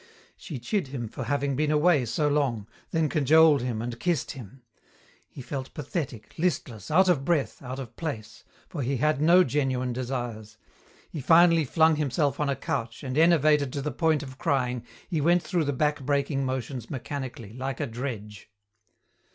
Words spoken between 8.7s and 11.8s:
he had no genuine desires. He finally